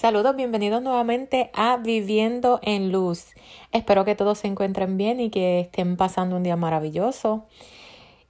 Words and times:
Saludos, 0.00 0.34
bienvenidos 0.34 0.80
nuevamente 0.80 1.50
a 1.52 1.76
Viviendo 1.76 2.58
en 2.62 2.90
Luz. 2.90 3.34
Espero 3.70 4.06
que 4.06 4.14
todos 4.14 4.38
se 4.38 4.46
encuentren 4.46 4.96
bien 4.96 5.20
y 5.20 5.28
que 5.28 5.60
estén 5.60 5.98
pasando 5.98 6.36
un 6.36 6.42
día 6.42 6.56
maravilloso. 6.56 7.44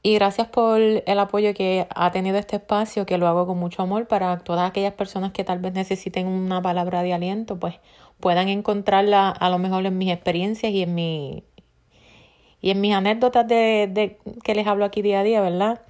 Y 0.02 0.14
gracias 0.14 0.48
por 0.48 0.80
el 0.80 1.18
apoyo 1.20 1.54
que 1.54 1.86
ha 1.94 2.10
tenido 2.10 2.38
este 2.38 2.56
espacio, 2.56 3.06
que 3.06 3.18
lo 3.18 3.28
hago 3.28 3.46
con 3.46 3.56
mucho 3.56 3.82
amor 3.82 4.08
para 4.08 4.40
todas 4.40 4.68
aquellas 4.68 4.94
personas 4.94 5.30
que 5.30 5.44
tal 5.44 5.60
vez 5.60 5.72
necesiten 5.72 6.26
una 6.26 6.60
palabra 6.60 7.04
de 7.04 7.12
aliento, 7.12 7.60
pues 7.60 7.76
puedan 8.18 8.48
encontrarla 8.48 9.28
a 9.28 9.48
lo 9.48 9.58
mejor 9.58 9.86
en 9.86 9.96
mis 9.96 10.10
experiencias 10.12 10.72
y 10.72 10.82
en 10.82 10.92
mi 10.96 11.44
y 12.60 12.72
en 12.72 12.80
mis 12.80 12.94
anécdotas 12.94 13.46
de, 13.46 14.18
que 14.42 14.54
les 14.56 14.66
hablo 14.66 14.84
aquí 14.84 15.02
día 15.02 15.20
a 15.20 15.22
día, 15.22 15.40
¿verdad? 15.40 15.82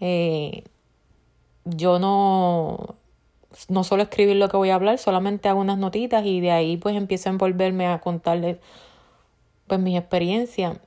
Eh, 0.00 0.64
yo 1.66 1.98
no 1.98 3.03
no 3.68 3.84
solo 3.84 4.02
escribir 4.02 4.36
lo 4.36 4.48
que 4.48 4.56
voy 4.56 4.70
a 4.70 4.74
hablar, 4.74 4.98
solamente 4.98 5.48
hago 5.48 5.60
unas 5.60 5.78
notitas 5.78 6.24
y 6.24 6.40
de 6.40 6.50
ahí 6.50 6.76
pues 6.76 6.96
empiezo 6.96 7.28
a 7.28 7.32
envolverme 7.32 7.86
a 7.86 8.00
contarles 8.00 8.58
pues 9.66 9.80
mis 9.80 9.98
experiencias 9.98 10.78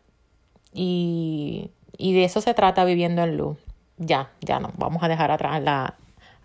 y, 0.73 1.71
y 1.97 2.13
de 2.13 2.23
eso 2.23 2.41
se 2.41 2.53
trata 2.53 2.85
viviendo 2.85 3.23
en 3.23 3.37
luz. 3.37 3.57
Ya, 3.97 4.31
ya 4.41 4.59
no, 4.59 4.71
vamos 4.77 5.01
a 5.01 5.07
dejar 5.07 5.31
atrás 5.31 5.61
la, 5.63 5.95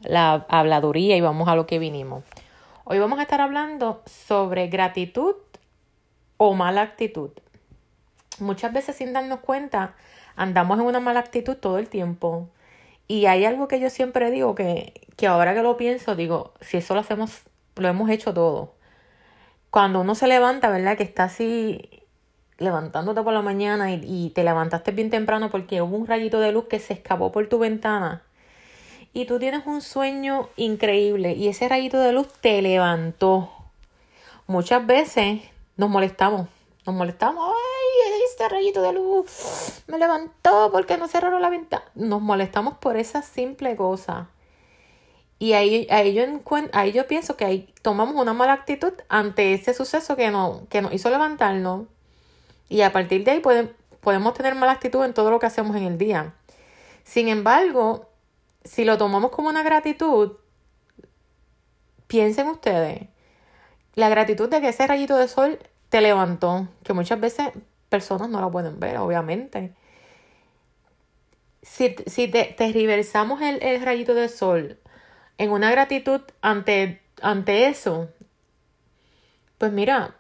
la 0.03 0.47
habladuría 0.49 1.17
y 1.17 1.21
vamos 1.21 1.49
a 1.49 1.57
lo 1.57 1.67
que 1.67 1.79
vinimos. 1.79 2.25
Hoy 2.85 2.99
vamos 2.99 3.19
a 3.19 3.23
estar 3.23 3.41
hablando 3.41 4.03
sobre 4.07 4.69
gratitud 4.69 5.35
o 6.37 6.55
mala 6.55 6.83
actitud. 6.83 7.31
Muchas 8.41 8.73
veces 8.73 8.97
sin 8.97 9.13
darnos 9.13 9.41
cuenta 9.41 9.95
andamos 10.35 10.79
en 10.81 10.87
una 10.87 11.01
mala 11.01 11.21
actitud 11.21 11.57
todo 11.57 11.79
el 11.79 11.89
tiempo. 11.89 12.49
Y 13.13 13.27
hay 13.27 13.45
algo 13.45 13.69
que 13.69 13.79
yo 13.79 13.91
siempre 13.91 14.31
digo 14.31 14.55
que, 14.55 14.95
que 15.19 15.27
ahora 15.27 15.53
que 15.53 15.63
lo 15.63 15.77
pienso, 15.77 16.17
digo, 16.17 16.55
si 16.63 16.79
eso 16.79 16.95
lo 16.95 17.01
hacemos, 17.01 17.43
lo 17.77 17.87
hemos 17.87 18.09
hecho 18.09 18.33
todo. 18.33 18.73
Cuando 19.69 20.01
uno 20.01 20.15
se 20.15 20.27
levanta, 20.27 20.71
¿verdad? 20.71 20.97
Que 20.97 21.03
está 21.03 21.25
así 21.25 21.91
levantándote 22.57 23.21
por 23.21 23.35
la 23.35 23.43
mañana 23.43 23.93
y, 23.93 24.01
y 24.03 24.31
te 24.31 24.45
levantaste 24.45 24.93
bien 24.93 25.11
temprano 25.11 25.51
porque 25.51 25.83
hubo 25.83 25.95
un 25.95 26.07
rayito 26.07 26.41
de 26.41 26.53
luz 26.53 26.69
que 26.69 26.79
se 26.79 26.95
escapó 26.95 27.31
por 27.33 27.51
tu 27.51 27.59
ventana 27.59 28.23
y 29.13 29.27
tú 29.27 29.39
tienes 29.39 29.67
un 29.67 29.83
sueño 29.83 30.49
increíble 30.57 31.35
y 31.35 31.49
ese 31.49 31.69
rayito 31.69 31.99
de 31.99 32.15
luz 32.15 32.29
te 32.41 32.63
levantó. 32.63 33.53
Muchas 34.47 34.87
veces 34.87 35.43
nos 35.77 35.91
molestamos, 35.91 36.49
nos 36.87 36.95
molestamos, 36.95 37.53
este 38.43 38.57
rayito 38.57 38.83
de 38.83 38.93
luz 38.93 39.83
me 39.87 39.99
levantó 39.99 40.71
porque 40.73 40.99
no 40.99 41.07
cerraron 41.07 41.41
la 41.41 41.49
ventana. 41.49 41.85
Nos 41.95 42.21
molestamos 42.21 42.77
por 42.79 42.97
esa 42.97 43.23
simple 43.23 43.77
cosa. 43.77 44.31
Y 45.39 45.53
ahí, 45.53 45.87
ahí, 45.91 46.13
yo, 46.13 46.25
ahí 46.73 46.93
yo 46.93 47.07
pienso 47.07 47.37
que 47.37 47.45
ahí 47.45 47.73
tomamos 47.83 48.17
una 48.17 48.33
mala 48.33 48.53
actitud 48.53 48.93
ante 49.09 49.55
ese 49.55 49.75
suceso 49.75 50.17
que, 50.17 50.31
no, 50.31 50.67
que 50.71 50.83
nos 50.83 50.93
hizo 50.93 51.09
levantarnos. 51.09 51.87
Y 52.69 52.81
a 52.81 52.93
partir 52.93 53.23
de 53.23 53.31
ahí 53.31 53.43
podemos 54.01 54.35
tener 54.35 54.57
mala 54.57 54.73
actitud 54.73 55.05
en 55.05 55.15
todo 55.15 55.31
lo 55.31 55.39
que 55.39 55.47
hacemos 55.47 55.77
en 55.77 55.85
el 55.85 55.99
día. 55.99 56.35
Sin 57.05 57.29
embargo, 57.29 58.09
si 58.65 58.85
lo 58.85 58.99
tomamos 58.99 59.31
como 59.31 59.51
una 59.51 59.63
gratitud, 59.63 60.33
piensen 62.09 62.49
ustedes, 62.49 63.09
la 63.95 64.09
gratitud 64.09 64.49
de 64.49 64.61
que 64.61 64.69
ese 64.69 64.87
rayito 64.87 65.17
de 65.17 65.29
sol 65.29 65.61
te 65.91 66.01
levantó, 66.01 66.67
que 66.83 66.93
muchas 66.93 67.21
veces 67.21 67.51
personas 67.93 68.31
no 68.31 68.41
lo 68.41 68.51
pueden 68.51 68.81
ver, 68.81 68.97
obviamente. 68.97 69.75
Si, 71.61 71.95
si 72.07 72.27
te, 72.27 72.45
te 72.57 72.73
reversamos 72.73 73.43
el, 73.43 73.63
el 73.63 73.83
rayito 73.83 74.15
de 74.15 74.29
sol 74.29 74.79
en 75.37 75.51
una 75.51 75.71
gratitud 75.71 76.23
ante, 76.41 77.03
ante 77.21 77.67
eso, 77.67 78.09
pues 79.59 79.71
mira, 79.73 80.17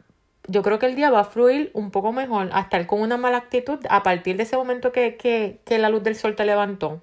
yo 0.47 0.62
creo 0.62 0.78
que 0.78 0.87
el 0.87 0.97
día 0.97 1.10
va 1.10 1.21
a 1.21 1.25
fluir 1.25 1.71
un 1.75 1.91
poco 1.91 2.12
mejor 2.12 2.50
a 2.53 2.60
estar 2.60 2.87
con 2.87 3.00
una 3.00 3.16
mala 3.16 3.38
actitud 3.38 3.81
a 3.89 4.03
partir 4.03 4.37
de 4.37 4.43
ese 4.43 4.56
momento 4.56 4.93
que, 4.93 5.16
que, 5.16 5.60
que 5.65 5.78
la 5.78 5.89
luz 5.89 6.03
del 6.03 6.16
sol 6.16 6.37
te 6.37 6.44
levantó. 6.44 7.00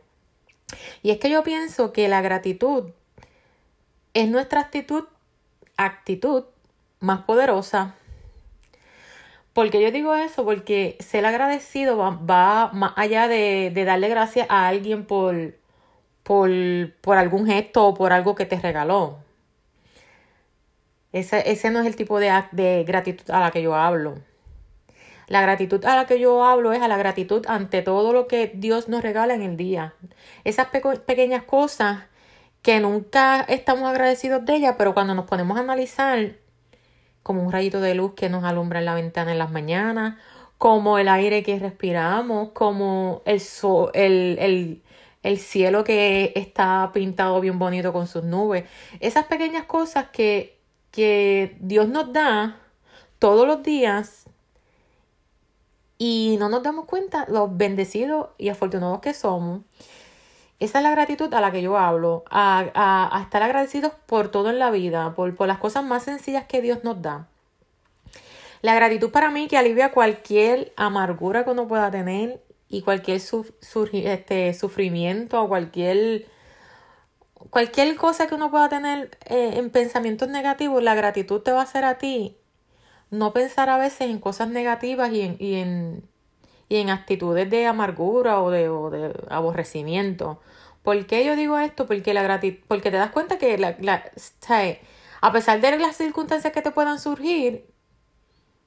Y 1.01 1.09
es 1.11 1.17
que 1.17 1.29
yo 1.29 1.43
pienso 1.43 1.91
que 1.91 2.07
la 2.07 2.21
gratitud 2.21 2.91
es 4.13 4.29
nuestra 4.29 4.61
actitud, 4.61 5.05
actitud 5.77 6.43
más 6.99 7.21
poderosa. 7.21 7.95
Porque 9.59 9.81
yo 9.81 9.91
digo 9.91 10.15
eso? 10.15 10.45
Porque 10.45 10.95
ser 11.01 11.25
agradecido 11.25 11.97
va, 11.97 12.71
más 12.71 12.93
allá 12.95 13.27
de, 13.27 13.73
darle 13.85 14.07
gracias 14.07 14.47
a 14.49 14.69
alguien 14.69 15.05
por, 15.05 15.35
algún 17.05 17.45
gesto 17.45 17.87
o 17.87 17.93
por 17.93 18.13
algo 18.13 18.35
que 18.35 18.45
te 18.45 18.57
regaló. 18.57 19.17
Ese, 21.11 21.51
ese 21.51 21.71
no 21.71 21.81
es 21.81 21.87
el 21.87 21.97
tipo 21.97 22.21
de, 22.21 22.31
de 22.53 22.85
gratitud 22.87 23.29
a 23.31 23.41
la 23.41 23.51
que 23.51 23.61
yo 23.61 23.75
hablo. 23.75 24.19
La 25.27 25.41
gratitud 25.41 25.83
a 25.83 25.97
la 25.97 26.07
que 26.07 26.21
yo 26.21 26.45
hablo 26.45 26.71
es 26.71 26.81
a 26.81 26.87
la 26.87 26.95
gratitud 26.95 27.45
ante 27.49 27.81
todo 27.81 28.13
lo 28.13 28.27
que 28.27 28.53
Dios 28.55 28.87
nos 28.87 29.01
regala 29.01 29.33
en 29.33 29.41
el 29.41 29.57
día. 29.57 29.93
Esas 30.45 30.67
pequeñas 31.05 31.43
cosas 31.43 32.03
que 32.61 32.79
nunca 32.79 33.41
estamos 33.41 33.89
agradecidos 33.89 34.45
de 34.45 34.55
ellas, 34.55 34.75
pero 34.77 34.93
cuando 34.93 35.15
nos 35.15 35.25
ponemos 35.25 35.57
a 35.57 35.61
analizar, 35.63 36.37
como 37.29 37.43
un 37.43 37.51
rayito 37.51 37.79
de 37.79 37.93
luz 37.93 38.13
que 38.15 38.27
nos 38.27 38.43
alumbra 38.43 38.79
en 38.79 38.85
la 38.85 38.95
ventana 38.95 39.31
en 39.31 39.37
las 39.37 39.51
mañanas, 39.51 40.17
como 40.57 40.97
el 40.97 41.07
aire 41.07 41.43
que 41.43 41.59
respiramos, 41.59 42.49
como 42.53 43.21
el, 43.25 43.39
el, 43.93 44.39
el, 44.39 44.81
el 45.21 45.37
cielo 45.37 45.83
que 45.83 46.33
está 46.35 46.89
pintado 46.91 47.39
bien 47.39 47.59
bonito 47.59 47.93
con 47.93 48.07
sus 48.07 48.23
nubes. 48.23 48.63
Esas 48.99 49.25
pequeñas 49.25 49.65
cosas 49.65 50.07
que, 50.11 50.57
que 50.89 51.55
Dios 51.59 51.87
nos 51.87 52.11
da 52.13 52.57
todos 53.19 53.45
los 53.45 53.61
días 53.61 54.25
y 55.99 56.35
no 56.39 56.49
nos 56.49 56.63
damos 56.63 56.85
cuenta 56.85 57.27
los 57.29 57.55
bendecidos 57.55 58.29
y 58.39 58.49
afortunados 58.49 59.01
que 59.01 59.13
somos. 59.13 59.61
Esa 60.59 60.79
es 60.79 60.83
la 60.83 60.91
gratitud 60.91 61.33
a 61.33 61.41
la 61.41 61.51
que 61.51 61.61
yo 61.61 61.77
hablo, 61.77 62.25
a, 62.29 63.09
a, 63.13 63.21
estar 63.21 63.41
agradecidos 63.41 63.93
por 64.05 64.29
todo 64.29 64.49
en 64.49 64.59
la 64.59 64.71
vida, 64.71 65.15
por, 65.15 65.35
por 65.35 65.47
las 65.47 65.57
cosas 65.57 65.85
más 65.85 66.03
sencillas 66.03 66.45
que 66.45 66.61
Dios 66.61 66.83
nos 66.83 67.01
da. 67.01 67.27
La 68.61 68.75
gratitud 68.75 69.09
para 69.09 69.31
mí 69.31 69.47
que 69.47 69.57
alivia 69.57 69.91
cualquier 69.91 70.73
amargura 70.75 71.45
que 71.45 71.51
uno 71.51 71.67
pueda 71.67 71.89
tener 71.91 72.43
y 72.67 72.81
cualquier 72.81 73.21
este, 73.21 74.53
sufrimiento 74.53 75.41
o 75.41 75.47
cualquier, 75.47 76.27
cualquier 77.49 77.95
cosa 77.95 78.27
que 78.27 78.35
uno 78.35 78.51
pueda 78.51 78.67
tener 78.67 79.17
eh, 79.25 79.53
en 79.55 79.69
pensamientos 79.69 80.27
negativos, 80.27 80.83
la 80.83 80.93
gratitud 80.93 81.41
te 81.41 81.53
va 81.53 81.61
a 81.61 81.63
hacer 81.63 81.85
a 81.85 81.97
ti 81.97 82.35
no 83.11 83.33
pensar 83.33 83.69
a 83.69 83.77
veces 83.77 84.01
en 84.01 84.19
cosas 84.19 84.49
negativas 84.49 85.11
y 85.11 85.21
en, 85.21 85.37
y 85.39 85.55
en, 85.55 86.08
y 86.69 86.77
en 86.77 86.89
actitudes 86.89 87.49
de 87.49 87.65
amargura 87.65 88.41
o 88.41 88.51
de, 88.51 88.69
o 88.69 88.89
de 88.89 89.13
aborrecimiento. 89.29 90.39
¿Por 90.83 91.05
qué 91.07 91.25
yo 91.25 91.35
digo 91.35 91.57
esto? 91.59 91.87
Porque 91.87 92.13
la 92.13 92.39
porque 92.67 92.91
te 92.91 92.97
das 92.97 93.11
cuenta 93.11 93.37
que 93.37 93.57
la, 93.57 93.75
la, 93.81 94.11
a 95.21 95.31
pesar 95.31 95.59
de 95.59 95.77
las 95.77 95.97
circunstancias 95.97 96.53
que 96.53 96.61
te 96.61 96.71
puedan 96.71 96.99
surgir, 96.99 97.65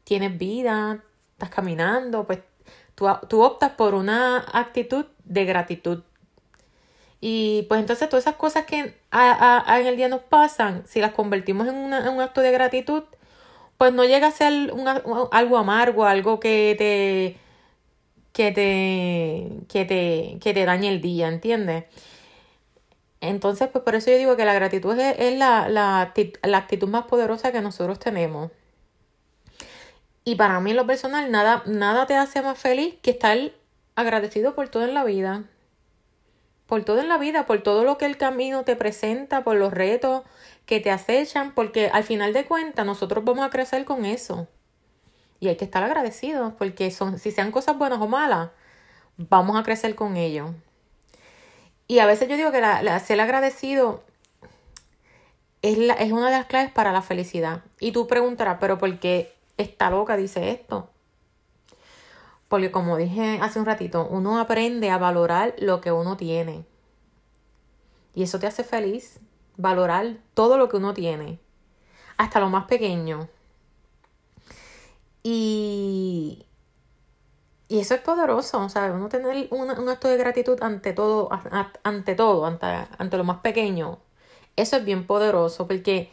tienes 0.04 0.36
vida, 0.36 1.04
estás 1.32 1.50
caminando, 1.50 2.26
pues 2.26 2.40
Tú, 2.94 3.42
optas 3.42 3.72
por 3.72 3.94
una 3.94 4.44
actitud 4.52 5.06
de 5.24 5.44
gratitud. 5.44 6.02
Y 7.20 7.62
pues 7.68 7.80
entonces 7.80 8.08
todas 8.08 8.24
esas 8.24 8.36
cosas 8.36 8.64
que 8.66 8.78
en 9.10 9.86
el 9.86 9.96
día 9.96 10.08
nos 10.08 10.22
pasan, 10.22 10.84
si 10.86 11.00
las 11.00 11.12
convertimos 11.12 11.68
en, 11.68 11.76
un 11.76 12.20
acto 12.20 12.40
de 12.40 12.52
gratitud, 12.52 13.04
pues 13.78 13.92
no 13.92 14.04
llega 14.04 14.28
a 14.28 14.30
ser 14.32 14.72
algo 15.30 15.58
amargo, 15.58 16.04
algo 16.04 16.40
que 16.40 16.74
te, 16.78 17.40
que 18.32 18.52
te, 18.52 19.66
que 19.68 19.84
te, 19.84 20.38
que 20.40 20.54
te 20.54 20.64
dañe 20.64 20.88
el 20.88 21.00
día, 21.00 21.28
¿entiendes? 21.28 21.84
Entonces, 23.20 23.68
pues 23.68 23.84
por 23.84 23.94
eso 23.94 24.10
yo 24.10 24.18
digo 24.18 24.36
que 24.36 24.44
la 24.44 24.54
gratitud 24.54 24.98
es, 24.98 25.38
la, 25.38 25.68
la, 25.68 26.12
la 26.42 26.58
actitud 26.58 26.88
más 26.88 27.04
poderosa 27.04 27.52
que 27.52 27.60
nosotros 27.60 27.98
tenemos. 28.00 28.50
Y 30.24 30.36
para 30.36 30.60
mí 30.60 30.70
en 30.70 30.76
lo 30.76 30.86
personal, 30.86 31.30
nada, 31.30 31.62
nada 31.66 32.06
te 32.06 32.16
hace 32.16 32.42
más 32.42 32.58
feliz 32.58 32.96
que 33.02 33.10
estar 33.10 33.38
agradecido 33.94 34.54
por 34.54 34.68
todo 34.68 34.84
en 34.84 34.94
la 34.94 35.04
vida. 35.04 35.44
Por 36.66 36.84
todo 36.84 37.00
en 37.00 37.08
la 37.08 37.18
vida, 37.18 37.46
por 37.46 37.62
todo 37.62 37.84
lo 37.84 37.98
que 37.98 38.06
el 38.06 38.16
camino 38.16 38.64
te 38.64 38.76
presenta, 38.76 39.44
por 39.44 39.56
los 39.56 39.72
retos 39.72 40.22
que 40.66 40.80
te 40.80 40.90
acechan, 40.90 41.54
porque 41.54 41.88
al 41.92 42.04
final 42.04 42.32
de 42.32 42.44
cuentas 42.44 42.86
nosotros 42.86 43.24
vamos 43.24 43.44
a 43.44 43.50
crecer 43.50 43.84
con 43.84 44.04
eso. 44.04 44.48
Y 45.42 45.48
hay 45.48 45.56
que 45.56 45.64
estar 45.64 45.82
agradecidos, 45.82 46.52
porque 46.52 46.92
son, 46.92 47.18
si 47.18 47.32
sean 47.32 47.50
cosas 47.50 47.76
buenas 47.76 48.00
o 48.00 48.06
malas, 48.06 48.50
vamos 49.16 49.58
a 49.58 49.64
crecer 49.64 49.96
con 49.96 50.16
ello. 50.16 50.54
Y 51.88 51.98
a 51.98 52.06
veces 52.06 52.28
yo 52.28 52.36
digo 52.36 52.52
que 52.52 52.60
ser 53.00 53.20
agradecido 53.20 54.04
es, 55.60 55.78
la, 55.78 55.94
es 55.94 56.12
una 56.12 56.26
de 56.30 56.36
las 56.36 56.46
claves 56.46 56.70
para 56.70 56.92
la 56.92 57.02
felicidad. 57.02 57.64
Y 57.80 57.90
tú 57.90 58.06
preguntarás, 58.06 58.58
pero 58.60 58.78
¿por 58.78 59.00
qué 59.00 59.34
está 59.56 59.90
loca 59.90 60.16
dice 60.16 60.52
esto. 60.52 60.90
Porque 62.46 62.70
como 62.70 62.96
dije 62.96 63.40
hace 63.42 63.58
un 63.58 63.66
ratito, 63.66 64.06
uno 64.08 64.38
aprende 64.38 64.90
a 64.90 64.98
valorar 64.98 65.56
lo 65.58 65.80
que 65.80 65.90
uno 65.90 66.16
tiene. 66.16 66.64
Y 68.14 68.22
eso 68.22 68.38
te 68.38 68.46
hace 68.46 68.62
feliz, 68.62 69.18
valorar 69.56 70.18
todo 70.34 70.56
lo 70.56 70.68
que 70.68 70.76
uno 70.76 70.94
tiene. 70.94 71.40
hasta 72.16 72.38
lo 72.38 72.48
más 72.48 72.66
pequeño. 72.66 73.28
Y, 75.22 76.46
y 77.68 77.80
eso 77.80 77.94
es 77.94 78.00
poderoso, 78.00 78.68
¿sabes? 78.68 78.92
Uno 78.94 79.08
tener 79.08 79.48
un, 79.50 79.70
un 79.70 79.88
acto 79.88 80.08
de 80.08 80.16
gratitud 80.16 80.58
ante 80.62 80.92
todo, 80.92 81.28
ante 81.84 82.14
todo, 82.14 82.46
ante, 82.46 82.66
ante 82.98 83.16
lo 83.16 83.24
más 83.24 83.38
pequeño. 83.40 83.98
Eso 84.56 84.76
es 84.76 84.84
bien 84.84 85.06
poderoso 85.06 85.66
porque 85.66 86.10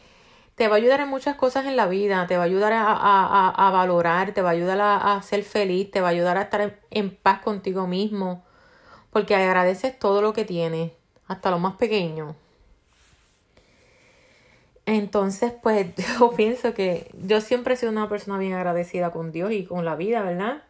te 0.60 0.68
va 0.68 0.74
a 0.74 0.78
ayudar 0.78 1.00
en 1.00 1.08
muchas 1.08 1.36
cosas 1.36 1.64
en 1.66 1.74
la 1.74 1.86
vida, 1.86 2.26
te 2.26 2.36
va 2.36 2.42
a 2.42 2.46
ayudar 2.46 2.74
a, 2.74 2.92
a, 2.92 3.48
a 3.48 3.70
valorar, 3.70 4.32
te 4.32 4.42
va 4.42 4.50
a 4.50 4.52
ayudar 4.52 4.78
a, 4.80 5.14
a, 5.14 5.22
ser 5.22 5.42
feliz, 5.42 5.90
te 5.90 6.02
va 6.02 6.08
a 6.08 6.10
ayudar 6.10 6.36
a 6.36 6.42
estar 6.42 6.78
en, 6.90 7.16
paz 7.16 7.40
contigo 7.40 7.86
mismo, 7.86 8.44
porque 9.10 9.34
agradeces 9.34 9.98
todo 9.98 10.20
lo 10.20 10.34
que 10.34 10.44
tienes, 10.44 10.92
hasta 11.26 11.50
lo 11.50 11.58
más 11.58 11.76
pequeño. 11.76 12.36
Entonces, 14.90 15.52
pues 15.62 15.86
yo 16.18 16.32
pienso 16.32 16.74
que 16.74 17.12
yo 17.14 17.40
siempre 17.40 17.74
he 17.74 17.76
sido 17.76 17.92
una 17.92 18.08
persona 18.08 18.38
bien 18.38 18.54
agradecida 18.54 19.12
con 19.12 19.30
Dios 19.30 19.52
y 19.52 19.64
con 19.64 19.84
la 19.84 19.94
vida, 19.94 20.20
¿verdad? 20.22 20.64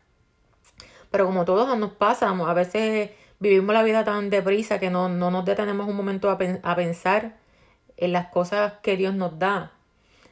Pero 1.11 1.25
como 1.25 1.46
todos 1.46 1.76
nos 1.78 1.93
pasa, 1.93 2.28
a 2.28 2.55
veces 2.55 3.11
vivimos 3.38 3.75
la 3.75 3.82
vida 3.82 4.05
tan 4.05 4.28
deprisa 4.28 4.78
que 4.78 4.90
no, 4.90 5.08
no 5.08 5.31
nos 5.31 5.46
detenemos 5.46 5.88
un 5.88 5.96
momento 5.96 6.28
a, 6.28 6.34
a 6.34 6.76
pensar 6.76 7.38
en 7.96 8.12
las 8.12 8.26
cosas 8.26 8.75
que 8.82 8.99
Dios 8.99 9.14
nos 9.14 9.38
da, 9.38 9.72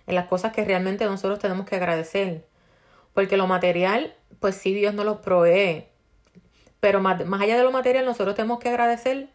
en 0.06 0.14
las 0.14 0.26
cosas 0.26 0.52
que 0.52 0.66
realmente 0.66 1.06
nosotros 1.06 1.38
tenemos 1.38 1.64
que 1.64 1.76
agradecer. 1.76 2.46
Porque 3.14 3.38
lo 3.38 3.46
material, 3.46 4.14
pues 4.38 4.56
sí, 4.56 4.74
Dios 4.74 4.92
nos 4.92 5.06
lo 5.06 5.22
provee. 5.22 5.86
Pero 6.80 7.00
más, 7.00 7.24
más 7.24 7.40
allá 7.40 7.56
de 7.56 7.62
lo 7.62 7.72
material, 7.72 8.04
nosotros 8.04 8.36
tenemos 8.36 8.58
que 8.58 8.68
agradecer 8.68 9.30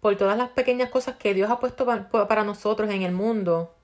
por 0.00 0.16
todas 0.16 0.36
las 0.36 0.48
pequeñas 0.48 0.90
cosas 0.90 1.14
que 1.16 1.34
Dios 1.34 1.52
ha 1.52 1.60
puesto 1.60 1.86
para, 1.86 2.08
para 2.08 2.42
nosotros 2.42 2.90
en 2.90 3.02
el 3.02 3.12
mundo 3.12 3.76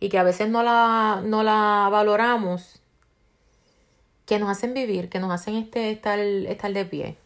y 0.00 0.08
que 0.08 0.18
a 0.18 0.22
veces 0.22 0.48
no 0.48 0.62
la, 0.62 1.22
no 1.22 1.42
la 1.42 1.88
valoramos, 1.90 2.80
que 4.24 4.38
nos 4.38 4.48
hacen 4.48 4.74
vivir, 4.74 5.10
que 5.10 5.20
nos 5.20 5.30
hacen 5.30 5.56
este, 5.56 5.90
estar, 5.90 6.18
estar 6.18 6.72
de 6.72 6.84
pie. 6.86 7.16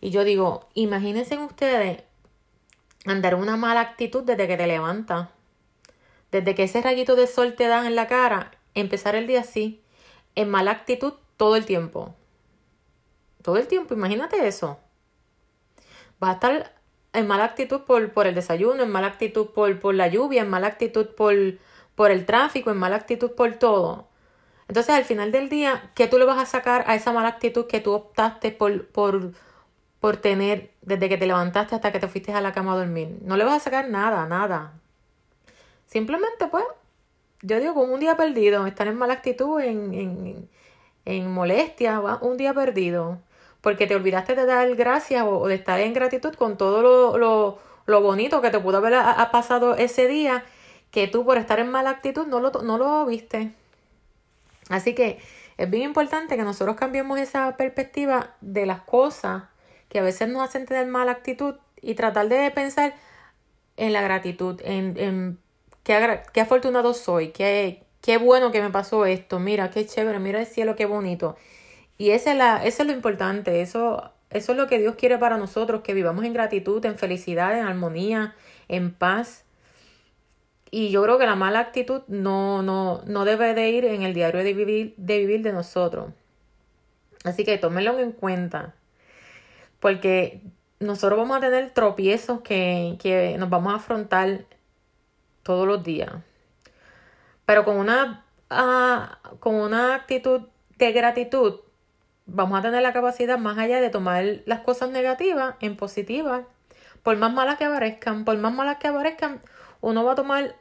Y 0.00 0.10
yo 0.10 0.24
digo, 0.24 0.68
imagínense 0.74 1.38
ustedes 1.38 2.02
andar 3.06 3.34
una 3.34 3.56
mala 3.56 3.80
actitud 3.80 4.22
desde 4.22 4.46
que 4.46 4.56
te 4.56 4.66
levantas. 4.66 5.28
Desde 6.30 6.54
que 6.54 6.64
ese 6.64 6.82
rayito 6.82 7.16
de 7.16 7.26
sol 7.26 7.54
te 7.54 7.66
da 7.68 7.86
en 7.86 7.94
la 7.94 8.06
cara, 8.06 8.52
empezar 8.74 9.14
el 9.14 9.26
día 9.26 9.40
así, 9.40 9.80
en 10.34 10.50
mala 10.50 10.72
actitud 10.72 11.14
todo 11.36 11.56
el 11.56 11.64
tiempo. 11.64 12.14
Todo 13.42 13.56
el 13.56 13.66
tiempo, 13.66 13.94
imagínate 13.94 14.46
eso. 14.46 14.78
Vas 16.18 16.30
a 16.30 16.34
estar 16.34 16.74
en 17.14 17.26
mala 17.26 17.44
actitud 17.44 17.82
por, 17.82 18.12
por 18.12 18.26
el 18.26 18.34
desayuno, 18.34 18.82
en 18.82 18.90
mala 18.90 19.06
actitud 19.06 19.46
por, 19.48 19.78
por 19.80 19.94
la 19.94 20.08
lluvia, 20.08 20.42
en 20.42 20.50
mala 20.50 20.66
actitud 20.66 21.06
por, 21.16 21.34
por 21.94 22.10
el 22.10 22.26
tráfico, 22.26 22.70
en 22.70 22.76
mala 22.76 22.96
actitud 22.96 23.32
por 23.32 23.54
todo. 23.54 24.08
Entonces, 24.68 24.94
al 24.94 25.04
final 25.04 25.32
del 25.32 25.48
día, 25.48 25.90
¿qué 25.94 26.06
tú 26.08 26.18
le 26.18 26.24
vas 26.24 26.38
a 26.38 26.46
sacar 26.46 26.84
a 26.86 26.94
esa 26.94 27.12
mala 27.12 27.28
actitud 27.28 27.66
que 27.66 27.80
tú 27.80 27.92
optaste 27.92 28.50
por, 28.50 28.86
por, 28.88 29.32
por 30.04 30.18
tener 30.18 30.70
desde 30.82 31.08
que 31.08 31.16
te 31.16 31.26
levantaste 31.26 31.74
hasta 31.74 31.90
que 31.90 31.98
te 31.98 32.08
fuiste 32.08 32.32
a 32.32 32.42
la 32.42 32.52
cama 32.52 32.74
a 32.74 32.76
dormir. 32.76 33.18
No 33.22 33.38
le 33.38 33.44
vas 33.44 33.56
a 33.56 33.60
sacar 33.60 33.88
nada, 33.88 34.26
nada. 34.26 34.74
Simplemente, 35.86 36.46
pues, 36.48 36.64
yo 37.40 37.58
digo, 37.58 37.74
como 37.74 37.94
un 37.94 38.00
día 38.00 38.14
perdido, 38.16 38.66
estar 38.66 38.86
en 38.86 38.96
mala 38.96 39.14
actitud, 39.14 39.60
en, 39.60 39.94
en, 39.94 40.48
en 41.06 41.30
molestia, 41.32 42.00
un 42.00 42.36
día 42.36 42.52
perdido. 42.52 43.18
Porque 43.64 43.86
te 43.86 43.96
olvidaste 43.96 44.34
de 44.34 44.44
dar 44.44 44.74
gracias 44.76 45.24
o, 45.26 45.48
de 45.48 45.54
estar 45.54 45.80
en 45.80 45.94
gratitud 45.94 46.34
con 46.34 46.58
todo 46.58 46.82
lo, 46.82 47.16
lo, 47.16 47.58
lo 47.86 48.02
bonito 48.02 48.42
que 48.42 48.50
te 48.50 48.60
pudo 48.60 48.76
haber 48.76 48.92
pasado 49.32 49.74
ese 49.74 50.06
día, 50.06 50.44
que 50.90 51.08
tú 51.08 51.24
por 51.24 51.38
estar 51.38 51.58
en 51.58 51.70
mala 51.70 51.88
actitud 51.88 52.26
no 52.26 52.40
lo, 52.40 52.50
no 52.62 52.76
lo 52.76 53.06
viste. 53.06 53.54
Así 54.68 54.94
que 54.94 55.18
es 55.56 55.70
bien 55.70 55.84
importante 55.84 56.36
que 56.36 56.42
nosotros 56.42 56.76
cambiemos 56.76 57.18
esa 57.18 57.56
perspectiva 57.56 58.34
de 58.42 58.66
las 58.66 58.82
cosas 58.82 59.44
que 59.88 59.98
a 59.98 60.02
veces 60.02 60.28
nos 60.28 60.42
hacen 60.42 60.66
tener 60.66 60.86
mala 60.86 61.12
actitud 61.12 61.54
y 61.80 61.94
tratar 61.94 62.28
de 62.28 62.50
pensar 62.50 62.94
en 63.78 63.94
la 63.94 64.02
gratitud, 64.02 64.60
en, 64.62 64.98
en 64.98 65.38
qué, 65.84 66.20
qué 66.34 66.42
afortunado 66.42 66.92
soy, 66.92 67.28
qué, 67.28 67.82
qué 68.02 68.18
bueno 68.18 68.52
que 68.52 68.60
me 68.60 68.68
pasó 68.68 69.06
esto, 69.06 69.38
mira, 69.38 69.70
qué 69.70 69.86
chévere, 69.86 70.18
mira 70.18 70.40
el 70.40 70.46
cielo, 70.46 70.76
qué 70.76 70.84
bonito. 70.84 71.36
Y 71.96 72.08
la, 72.08 72.64
eso 72.64 72.82
es 72.82 72.88
lo 72.88 72.92
importante, 72.92 73.60
eso, 73.60 74.10
eso 74.30 74.52
es 74.52 74.58
lo 74.58 74.66
que 74.66 74.78
Dios 74.78 74.96
quiere 74.96 75.16
para 75.18 75.36
nosotros, 75.38 75.82
que 75.82 75.94
vivamos 75.94 76.24
en 76.24 76.32
gratitud, 76.32 76.84
en 76.84 76.98
felicidad, 76.98 77.58
en 77.58 77.66
armonía, 77.66 78.34
en 78.68 78.92
paz. 78.92 79.44
Y 80.70 80.90
yo 80.90 81.02
creo 81.04 81.18
que 81.18 81.26
la 81.26 81.36
mala 81.36 81.60
actitud 81.60 82.02
no, 82.08 82.62
no, 82.62 83.02
no 83.06 83.24
debe 83.24 83.54
de 83.54 83.70
ir 83.70 83.84
en 83.84 84.02
el 84.02 84.12
diario 84.12 84.42
de 84.42 84.52
vivir, 84.52 84.94
de 84.96 85.18
vivir 85.18 85.42
de 85.42 85.52
nosotros. 85.52 86.12
Así 87.22 87.44
que 87.44 87.58
tómenlo 87.58 87.98
en 87.98 88.12
cuenta 88.12 88.74
porque 89.84 90.40
nosotros 90.80 91.18
vamos 91.18 91.36
a 91.36 91.40
tener 91.40 91.70
tropiezos 91.72 92.40
que, 92.40 92.96
que 92.98 93.36
nos 93.36 93.50
vamos 93.50 93.74
a 93.74 93.76
afrontar 93.76 94.46
todos 95.42 95.66
los 95.66 95.84
días. 95.84 96.10
Pero 97.44 97.66
con 97.66 97.76
una, 97.76 98.24
uh, 98.50 99.36
con 99.40 99.56
una 99.56 99.94
actitud 99.94 100.48
de 100.78 100.92
gratitud, 100.92 101.60
vamos 102.26 102.58
a 102.58 102.62
tener 102.62 102.82
la 102.82 102.92
capacidad 102.92 103.38
más 103.38 103.58
allá 103.58 103.80
de 103.80 103.90
tomar 103.90 104.24
las 104.46 104.60
cosas 104.60 104.90
negativas 104.90 105.56
en 105.60 105.76
positivas. 105.76 106.44
Por 107.02 107.16
más 107.16 107.32
malas 107.32 107.58
que 107.58 107.64
aparezcan, 107.64 108.24
por 108.24 108.36
más 108.38 108.52
malas 108.52 108.78
que 108.78 108.88
aparezcan, 108.88 109.42
uno 109.80 110.04
va 110.04 110.12
a 110.12 110.14
tomar 110.14 110.56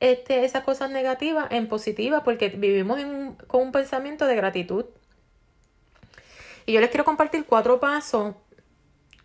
este, 0.00 0.44
esas 0.44 0.64
cosas 0.64 0.90
negativas 0.90 1.48
en 1.50 1.68
positivas 1.68 2.22
porque 2.24 2.48
vivimos 2.48 3.00
con 3.46 3.62
un 3.62 3.72
pensamiento 3.72 4.26
de 4.26 4.36
gratitud. 4.36 4.86
Y 6.66 6.72
yo 6.72 6.80
les 6.80 6.90
quiero 6.90 7.04
compartir 7.04 7.44
cuatro 7.44 7.78
pasos 7.78 8.34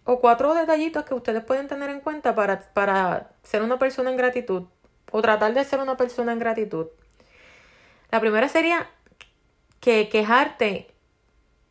o 0.03 0.19
cuatro 0.19 0.53
detallitos 0.53 1.05
que 1.05 1.13
ustedes 1.13 1.43
pueden 1.43 1.67
tener 1.67 1.89
en 1.89 2.01
cuenta 2.01 2.35
para, 2.35 2.59
para 2.73 3.31
ser 3.43 3.61
una 3.61 3.79
persona 3.79 4.09
en 4.09 4.17
gratitud 4.17 4.63
o 5.11 5.21
tratar 5.21 5.53
de 5.53 5.63
ser 5.63 5.79
una 5.79 5.95
persona 5.95 6.33
en 6.33 6.39
gratitud. 6.39 6.87
La 8.11 8.19
primera 8.19 8.49
sería 8.49 8.89
que 9.79 10.09
quejarte 10.09 10.87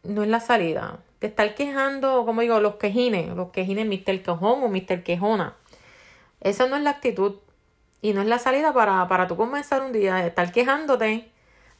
no 0.08 0.22
es 0.22 0.28
la 0.28 0.40
salida. 0.40 0.98
De 1.20 1.28
estar 1.28 1.54
quejando, 1.54 2.24
como 2.26 2.40
digo, 2.40 2.60
los 2.60 2.76
quejines, 2.76 3.28
los 3.34 3.50
quejines 3.50 3.86
Mr. 3.86 4.22
Quejón 4.22 4.62
o 4.62 4.68
Mr. 4.68 5.02
Quejona. 5.02 5.54
Esa 6.40 6.66
no 6.66 6.76
es 6.76 6.82
la 6.82 6.90
actitud 6.90 7.36
y 8.02 8.12
no 8.12 8.22
es 8.22 8.28
la 8.28 8.38
salida 8.38 8.72
para, 8.72 9.06
para 9.08 9.26
tú 9.26 9.36
comenzar 9.36 9.82
un 9.82 9.92
día. 9.92 10.16
De 10.16 10.28
estar 10.28 10.52
quejándote 10.52 11.30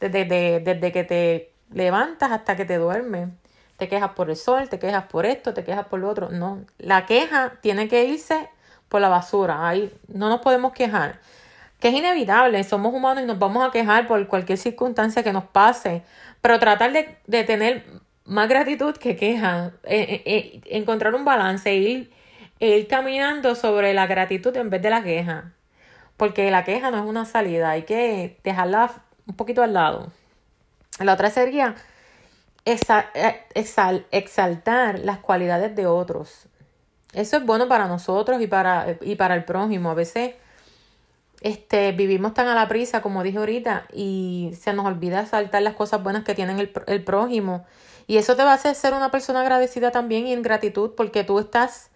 desde, 0.00 0.60
desde 0.60 0.92
que 0.92 1.04
te 1.04 1.52
levantas 1.70 2.32
hasta 2.32 2.56
que 2.56 2.64
te 2.64 2.78
duermes 2.78 3.28
te 3.78 3.88
quejas 3.88 4.10
por 4.10 4.28
el 4.28 4.36
sol, 4.36 4.68
te 4.68 4.78
quejas 4.80 5.04
por 5.04 5.24
esto, 5.24 5.54
te 5.54 5.64
quejas 5.64 5.86
por 5.86 6.00
lo 6.00 6.10
otro. 6.10 6.30
No, 6.30 6.64
la 6.78 7.06
queja 7.06 7.54
tiene 7.62 7.88
que 7.88 8.04
irse 8.04 8.50
por 8.88 9.00
la 9.00 9.08
basura. 9.08 9.68
Ahí 9.68 9.94
no 10.08 10.28
nos 10.28 10.40
podemos 10.40 10.72
quejar. 10.72 11.20
Que 11.78 11.88
es 11.88 11.94
inevitable, 11.94 12.62
somos 12.64 12.92
humanos 12.92 13.22
y 13.22 13.26
nos 13.26 13.38
vamos 13.38 13.64
a 13.64 13.70
quejar 13.70 14.08
por 14.08 14.26
cualquier 14.26 14.58
circunstancia 14.58 15.22
que 15.22 15.32
nos 15.32 15.44
pase. 15.44 16.02
Pero 16.42 16.58
tratar 16.58 16.92
de, 16.92 17.44
tener 17.44 17.86
más 18.28 18.48
gratitud 18.48 18.94
que 18.96 19.16
queja, 19.16 19.72
eh, 19.84 20.00
eh, 20.00 20.22
eh, 20.26 20.60
encontrar 20.66 21.14
un 21.14 21.24
balance, 21.24 21.74
ir, 21.74 22.12
ir 22.60 22.86
caminando 22.86 23.54
sobre 23.54 23.94
la 23.94 24.06
gratitud 24.06 24.54
en 24.56 24.70
vez 24.70 24.82
de 24.82 24.90
la 24.90 25.02
queja. 25.02 25.54
Porque 26.16 26.50
la 26.50 26.64
queja 26.64 26.90
no 26.90 26.98
es 26.98 27.04
una 27.04 27.24
salida, 27.24 27.70
hay 27.70 27.82
que 27.82 28.38
dejarla 28.44 28.90
un 29.26 29.34
poquito 29.34 29.62
al 29.62 29.72
lado. 29.72 30.12
La 31.00 31.14
otra 31.14 31.30
sería 31.30 31.74
eh, 32.66 33.46
exaltar 34.10 34.98
las 34.98 35.18
cualidades 35.18 35.74
de 35.74 35.86
otros. 35.86 36.48
Eso 37.14 37.38
es 37.38 37.46
bueno 37.46 37.66
para 37.66 37.88
nosotros 37.88 38.42
y 38.42 38.46
para, 38.46 38.98
y 39.00 39.16
para 39.16 39.36
el 39.36 39.44
prójimo. 39.44 39.90
A 39.90 39.94
veces 39.94 40.34
este, 41.40 41.92
vivimos 41.92 42.34
tan 42.34 42.46
a 42.48 42.54
la 42.54 42.68
prisa, 42.68 43.00
como 43.00 43.22
dije 43.22 43.38
ahorita, 43.38 43.86
y 43.92 44.50
se 44.60 44.74
nos 44.74 44.84
olvida 44.84 45.22
exaltar 45.22 45.62
las 45.62 45.74
cosas 45.74 46.02
buenas 46.02 46.24
que 46.24 46.34
tiene 46.34 46.60
el, 46.60 46.72
el 46.86 47.04
prójimo. 47.04 47.64
Y 48.08 48.16
eso 48.16 48.34
te 48.34 48.42
va 48.42 48.52
a 48.52 48.54
hacer 48.54 48.74
ser 48.74 48.94
una 48.94 49.10
persona 49.12 49.42
agradecida 49.42 49.92
también 49.92 50.26
y 50.26 50.32
en 50.32 50.42
gratitud, 50.42 50.92
porque 50.96 51.24
tú 51.24 51.38
estás 51.38 51.90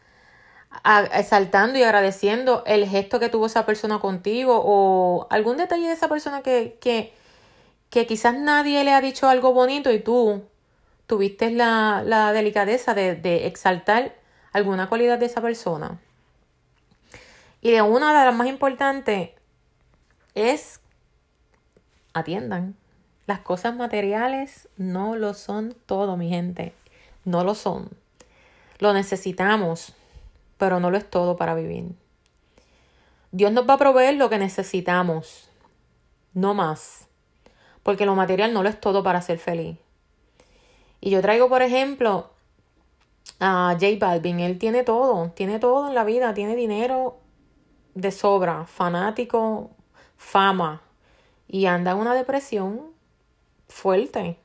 exaltando 1.15 1.79
y 1.79 1.83
agradeciendo 1.83 2.63
el 2.67 2.87
gesto 2.87 3.19
que 3.19 3.31
tuvo 3.31 3.47
esa 3.47 3.67
persona 3.67 3.99
contigo 3.99 4.61
o 4.63 5.27
algún 5.31 5.57
detalle 5.57 5.87
de 5.87 5.95
esa 5.95 6.09
persona 6.09 6.43
que, 6.43 6.79
que, 6.81 7.15
que 7.91 8.07
quizás 8.07 8.35
nadie 8.37 8.85
le 8.85 8.93
ha 8.93 9.01
dicho 9.01 9.29
algo 9.29 9.55
bonito 9.55 9.91
y 9.91 10.01
tú 10.01 10.43
tuviste 11.07 11.51
la, 11.51 12.03
la 12.05 12.33
delicadeza 12.33 12.95
de, 12.95 13.17
de 13.17 13.47
exaltar 13.47 14.15
alguna 14.53 14.89
cualidad 14.89 15.19
de 15.19 15.27
esa 15.27 15.41
persona. 15.41 15.99
Y 17.63 17.71
de 17.71 17.81
una 17.81 18.19
de 18.19 18.27
las 18.27 18.35
más 18.35 18.49
importantes 18.49 19.31
es 20.35 20.81
atiendan. 22.13 22.77
Las 23.27 23.41
cosas 23.41 23.77
materiales 23.77 24.69
no 24.77 25.17
lo 25.17 25.35
son 25.35 25.77
todo, 25.87 26.17
mi 26.17 26.29
gente. 26.29 26.75
No 27.25 27.45
lo 27.45 27.55
son. 27.55 27.89
Lo 28.79 28.93
necesitamos, 28.93 29.95
pero 30.59 30.81
no 30.81 30.91
lo 30.91 30.99
es 30.99 31.09
todo 31.09 31.37
para 31.37 31.55
vivir. 31.55 31.95
Dios 33.31 33.53
nos 33.53 33.69
va 33.69 33.75
a 33.75 33.79
proveer 33.79 34.15
lo 34.17 34.29
que 34.29 34.39
necesitamos. 34.39 35.49
no 36.35 36.55
más. 36.55 37.09
Porque 37.83 38.07
lo 38.07 38.15
material 38.15 38.53
no 38.53 38.63
lo 38.63 38.69
es 38.69 38.81
todo 38.81 39.03
para 39.03 39.23
ser 39.23 39.39
feliz. 39.39 39.77
Y 41.01 41.11
yo 41.11 41.21
traigo, 41.21 41.49
por 41.49 41.63
ejemplo, 41.63 42.31
a 43.41 43.77
J 43.79 43.87
Balvin. 43.99 44.41
Él 44.41 44.59
tiene 44.59 44.85
todo, 44.85 45.31
tiene 45.31 45.59
todo 45.59 45.89
en 45.89 45.95
la 45.95 46.05
vida, 46.05 46.33
tiene 46.35 46.57
dinero 46.57 47.19
de 47.95 48.11
sobra, 48.11 48.67
fanático, 48.67 49.71
fama. 50.17 50.83
Y 51.49 51.67
anda 51.67 51.91
en 51.93 51.99
una 51.99 52.15
depresión 52.15 52.92
fuerte. 53.73 54.39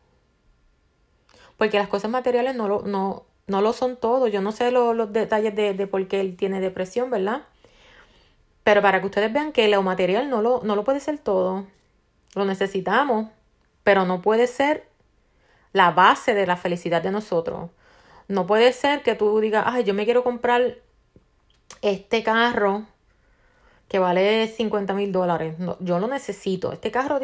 Porque 1.58 1.78
las 1.78 1.88
cosas 1.88 2.10
materiales 2.12 2.56
no 2.56 2.68
lo, 2.68 2.82
no, 2.82 3.26
no 3.48 3.62
lo 3.62 3.74
son 3.74 3.98
todo. 3.98 4.28
Yo 4.28 4.42
no 4.42 4.52
sé 4.52 4.72
los 4.72 5.12
detalles 5.14 5.56
de, 5.56 5.74
de 5.74 5.88
por 5.88 6.08
qué 6.08 6.22
él 6.22 6.36
tiene 6.38 6.60
depresión, 6.60 7.10
¿verdad? 7.10 7.44
Pero 8.64 8.82
para 8.82 9.00
que 9.00 9.06
ustedes 9.08 9.32
vean 9.32 9.54
que 9.54 9.68
lo 9.68 9.82
material 9.82 10.30
no 10.30 10.42
lo, 10.42 10.62
no 10.64 10.76
lo 10.76 10.84
puede 10.84 11.00
ser 11.00 11.18
todo. 11.20 11.66
Lo 12.36 12.46
necesitamos, 12.46 13.28
pero 13.84 14.06
no 14.06 14.22
puede 14.22 14.48
ser 14.48 14.88
la 15.74 15.92
base 15.92 16.34
de 16.34 16.46
la 16.46 16.58
felicidad 16.58 17.02
de 17.02 17.12
nosotros. 17.12 17.72
No 18.28 18.46
puede 18.46 18.74
ser 18.74 19.04
que 19.04 19.16
tú 19.16 19.40
digas, 19.40 19.64
ay, 19.68 19.84
yo 19.84 19.94
me 19.94 20.06
quiero 20.06 20.24
comprar 20.24 20.80
este 21.82 22.24
carro 22.24 22.86
que 23.88 24.00
vale 24.00 24.48
50 24.48 24.94
mil 24.94 25.12
dólares. 25.12 25.56
yo 25.80 26.00
lo 26.00 26.08
necesito. 26.08 26.74
Este 26.74 26.92
carro 26.92 27.20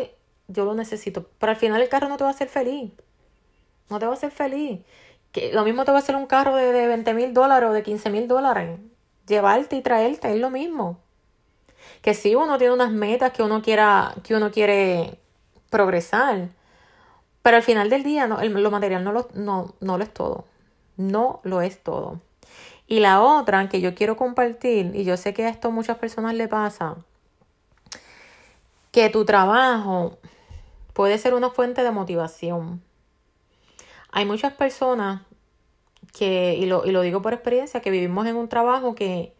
yo 0.47 0.65
lo 0.65 0.73
necesito. 0.75 1.29
Pero 1.39 1.51
al 1.51 1.57
final 1.57 1.81
el 1.81 1.89
carro 1.89 2.09
no 2.09 2.17
te 2.17 2.23
va 2.23 2.29
a 2.29 2.33
hacer 2.33 2.47
feliz. 2.47 2.91
No 3.89 3.99
te 3.99 4.05
va 4.05 4.11
a 4.11 4.15
hacer 4.15 4.31
feliz. 4.31 4.81
Que 5.31 5.51
lo 5.53 5.63
mismo 5.63 5.85
te 5.85 5.91
va 5.91 5.97
a 5.97 6.01
hacer 6.01 6.15
un 6.15 6.27
carro 6.27 6.55
de, 6.55 6.71
de 6.71 6.87
20 6.87 7.13
mil 7.13 7.33
dólares 7.33 7.69
o 7.69 7.73
de 7.73 7.83
15 7.83 8.09
mil 8.09 8.27
dólares. 8.27 8.79
Llevarte 9.27 9.75
y 9.75 9.81
traerte 9.81 10.31
es 10.31 10.39
lo 10.39 10.49
mismo. 10.49 10.99
Que 12.01 12.13
si 12.13 12.35
uno 12.35 12.57
tiene 12.57 12.73
unas 12.73 12.91
metas 12.91 13.31
que 13.31 13.43
uno 13.43 13.61
quiera, 13.61 14.15
que 14.23 14.35
uno 14.35 14.51
quiere 14.51 15.19
progresar. 15.69 16.49
Pero 17.41 17.57
al 17.57 17.63
final 17.63 17.89
del 17.89 18.03
día 18.03 18.27
no, 18.27 18.41
lo 18.43 18.71
material 18.71 19.03
no 19.03 19.11
lo, 19.11 19.27
no, 19.33 19.73
no 19.79 19.97
lo 19.97 20.03
es 20.03 20.13
todo. 20.13 20.45
No 20.97 21.39
lo 21.43 21.61
es 21.61 21.81
todo. 21.81 22.19
Y 22.87 22.99
la 22.99 23.21
otra 23.21 23.67
que 23.69 23.81
yo 23.81 23.95
quiero 23.95 24.17
compartir, 24.17 24.91
y 24.93 25.03
yo 25.03 25.17
sé 25.17 25.33
que 25.33 25.45
a 25.45 25.49
esto 25.49 25.71
muchas 25.71 25.97
personas 25.97 26.35
le 26.35 26.47
pasa, 26.47 26.97
que 28.91 29.09
tu 29.09 29.25
trabajo 29.25 30.17
puede 30.93 31.17
ser 31.17 31.33
una 31.33 31.49
fuente 31.49 31.83
de 31.83 31.91
motivación. 31.91 32.81
Hay 34.11 34.25
muchas 34.25 34.53
personas 34.53 35.21
que, 36.13 36.55
y 36.55 36.65
lo, 36.65 36.85
y 36.85 36.91
lo 36.91 37.01
digo 37.01 37.21
por 37.21 37.33
experiencia, 37.33 37.81
que 37.81 37.91
vivimos 37.91 38.27
en 38.27 38.35
un 38.35 38.47
trabajo 38.47 38.95
que, 38.95 39.33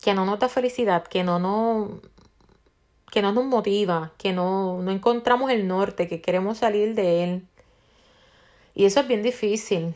que 0.00 0.14
no 0.14 0.24
nos 0.24 0.38
da 0.38 0.48
felicidad, 0.48 1.04
que 1.04 1.24
no, 1.24 1.38
no, 1.38 2.00
que 3.10 3.22
no 3.22 3.32
nos 3.32 3.44
motiva, 3.44 4.12
que 4.18 4.32
no, 4.32 4.80
no 4.82 4.90
encontramos 4.92 5.50
el 5.50 5.66
norte, 5.66 6.08
que 6.08 6.20
queremos 6.20 6.58
salir 6.58 6.94
de 6.94 7.24
él. 7.24 7.46
Y 8.74 8.84
eso 8.84 9.00
es 9.00 9.08
bien 9.08 9.22
difícil. 9.22 9.94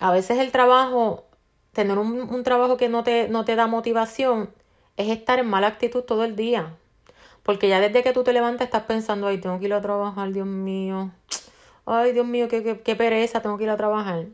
A 0.00 0.10
veces 0.10 0.38
el 0.38 0.50
trabajo, 0.50 1.24
tener 1.72 1.98
un, 1.98 2.22
un 2.22 2.42
trabajo 2.42 2.76
que 2.76 2.88
no 2.88 3.04
te, 3.04 3.28
no 3.28 3.44
te 3.44 3.56
da 3.56 3.66
motivación, 3.68 4.50
es 4.96 5.08
estar 5.08 5.38
en 5.38 5.48
mala 5.48 5.68
actitud 5.68 6.02
todo 6.02 6.24
el 6.24 6.36
día. 6.36 6.76
Porque 7.42 7.68
ya 7.68 7.80
desde 7.80 8.02
que 8.02 8.12
tú 8.12 8.22
te 8.24 8.32
levantas 8.32 8.66
estás 8.66 8.84
pensando, 8.84 9.26
ay, 9.26 9.38
tengo 9.38 9.58
que 9.58 9.66
ir 9.66 9.74
a 9.74 9.80
trabajar, 9.80 10.32
Dios 10.32 10.46
mío. 10.46 11.10
Ay, 11.86 12.12
Dios 12.12 12.26
mío, 12.26 12.48
qué, 12.48 12.80
qué, 12.82 12.96
pereza, 12.96 13.42
tengo 13.42 13.58
que 13.58 13.64
ir 13.64 13.70
a 13.70 13.76
trabajar. 13.76 14.26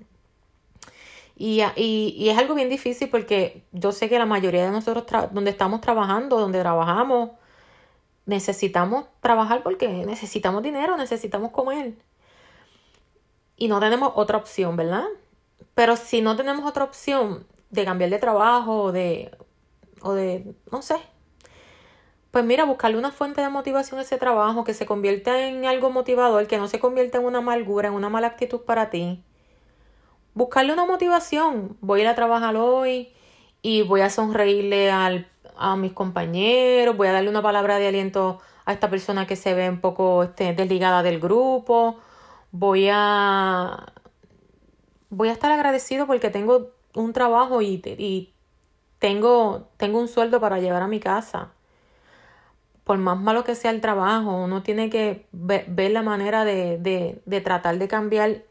Y, 1.37 1.62
y, 1.77 2.15
y, 2.17 2.29
es 2.29 2.37
algo 2.37 2.55
bien 2.55 2.69
difícil 2.69 3.09
porque 3.09 3.62
yo 3.73 3.93
sé 3.93 4.09
que 4.09 4.19
la 4.19 4.27
mayoría 4.27 4.65
de 4.65 4.73
nosotros 4.73 5.05
donde 5.33 5.50
estamos 5.50 5.81
trabajando, 5.81 6.38
donde 6.41 6.61
trabajamos, 6.61 7.31
necesitamos 8.27 9.07
trabajar 9.21 9.62
porque 9.62 9.88
necesitamos 9.88 10.62
dinero, 10.62 10.97
necesitamos 10.97 11.50
comer. 11.53 11.95
Y 13.57 13.69
no 13.69 13.81
tenemos 13.81 14.12
otra 14.17 14.37
opción, 14.38 14.77
¿verdad? 14.77 15.05
Pero 15.75 15.97
si 15.97 16.23
no 16.23 16.37
tenemos 16.37 16.67
otra 16.69 16.85
opción 16.85 17.47
de 17.71 17.85
cambiar 17.85 18.11
de 18.11 18.19
trabajo 18.19 18.83
o 18.83 18.93
de, 18.93 19.31
o 20.03 20.12
de, 20.12 20.55
no 20.71 20.83
sé, 20.83 20.97
pues 22.38 22.47
mira, 22.47 22.64
buscarle 22.64 22.97
una 22.97 23.11
fuente 23.11 23.40
de 23.40 23.49
motivación 23.49 23.99
a 23.99 24.04
ese 24.04 24.16
trabajo, 24.16 24.62
que 24.62 24.73
se 24.73 24.87
convierta 24.87 25.49
en 25.49 25.64
algo 25.64 25.90
motivador, 25.90 26.47
que 26.47 26.57
no 26.57 26.68
se 26.68 26.78
convierta 26.78 27.18
en 27.18 27.25
una 27.25 27.38
amargura, 27.38 27.88
en 27.88 27.95
una 27.95 28.11
mala 28.11 28.28
actitud 28.28 28.61
para 28.61 28.90
ti. 28.90 29.25
Buscarle 30.35 30.73
una 30.73 30.85
motivación. 30.85 31.76
Voy 31.80 31.99
a 31.99 32.02
ir 32.04 32.09
a 32.09 32.14
trabajar 32.14 32.54
hoy 32.54 33.09
y 33.61 33.83
voy 33.83 34.02
a 34.02 34.11
sonreírle 34.11 34.88
al, 34.88 35.26
a 35.57 35.75
mis 35.75 35.92
compañeros, 35.92 36.97
voy 36.97 37.09
a 37.09 37.12
darle 37.12 37.28
una 37.28 37.42
palabra 37.42 37.80
de 37.80 37.88
aliento 37.88 38.40
a 38.64 38.73
esta 38.73 38.88
persona 38.88 39.26
que 39.26 39.35
se 39.35 39.54
ve 39.54 39.68
un 39.68 39.80
poco 39.80 40.23
este, 40.23 40.54
desligada 40.54 41.02
del 41.02 41.18
grupo. 41.18 41.99
Voy 42.52 42.88
a 42.88 43.85
voy 45.11 45.28
a 45.30 45.33
estar 45.33 45.50
agradecido 45.50 46.07
porque 46.07 46.30
tengo 46.30 46.71
un 46.95 47.12
trabajo 47.12 47.62
y, 47.62 47.83
y 47.99 48.33
tengo, 49.00 49.71
tengo 49.76 49.99
un 49.99 50.07
sueldo 50.07 50.38
para 50.38 50.61
llevar 50.61 50.83
a 50.83 50.87
mi 50.87 51.00
casa 51.00 51.50
por 52.88 52.97
más 52.97 53.21
malo 53.21 53.45
que 53.45 53.54
sea 53.54 53.71
el 53.71 53.83
trabajo, 53.83 54.30
uno 54.33 54.62
tiene 54.62 54.88
que 54.88 55.26
ver, 55.33 55.68
la 55.90 56.00
manera 56.02 56.47
de, 56.47 56.78
de, 56.78 57.40
tratar 57.42 57.76
de 57.76 57.87
cambiar 57.87 58.45